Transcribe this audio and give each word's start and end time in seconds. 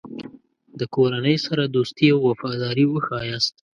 د 0.79 0.81
کورنۍ 0.95 1.37
سره 1.45 1.63
دوستي 1.75 2.07
او 2.13 2.19
وفاداري 2.29 2.85
وښیاست. 2.87 3.55